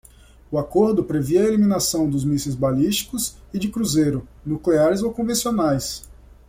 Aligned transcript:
O 0.51 0.57
acordo 0.57 1.03
previa 1.03 1.41
a 1.43 1.47
eliminação 1.47 2.09
dos 2.09 2.25
mísseis 2.25 2.55
balísticos 2.55 3.35
e 3.53 3.59
de 3.59 3.69
cruzeiro, 3.69 4.27
nucleares 4.43 5.03
ou 5.03 5.13
convencionais. 5.13 6.09